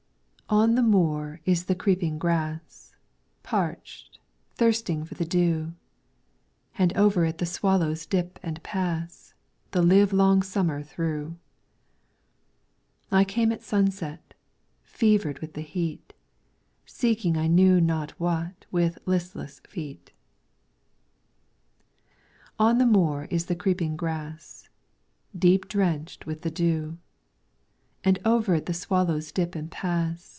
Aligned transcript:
On 0.53 0.75
the 0.75 0.83
moor 0.83 1.39
is 1.45 1.63
the 1.63 1.75
creeping 1.75 2.17
grass, 2.17 2.93
Parched, 3.41 4.19
thirsting 4.53 5.05
for 5.05 5.13
the 5.13 5.23
dew, 5.23 5.75
And 6.77 6.91
over 6.97 7.23
it 7.23 7.37
the 7.37 7.45
swallows 7.45 8.05
dip 8.05 8.37
and 8.43 8.61
pass. 8.61 9.33
The 9.71 9.81
live 9.81 10.11
long 10.11 10.41
summer 10.43 10.83
through. 10.83 11.37
I 13.13 13.23
came 13.23 13.53
at 13.53 13.63
sunset, 13.63 14.33
fevered 14.83 15.39
with 15.39 15.53
the 15.53 15.61
heat. 15.61 16.11
Seeking 16.85 17.37
I 17.37 17.47
knew 17.47 17.79
not 17.79 18.11
what 18.19 18.65
with 18.71 18.97
listless 19.05 19.61
feet. 19.61 20.11
On 22.59 22.77
the 22.77 22.85
moor 22.85 23.23
is 23.31 23.45
the 23.45 23.55
creeping 23.55 23.95
grass, 23.95 24.67
Deep 25.33 25.69
drenched 25.69 26.25
with 26.25 26.41
the 26.41 26.51
dew. 26.51 26.97
And 28.03 28.19
over 28.25 28.55
it 28.55 28.65
the 28.65 28.73
swallows 28.73 29.31
dip 29.31 29.55
and 29.55 29.71
pass. 29.71 30.27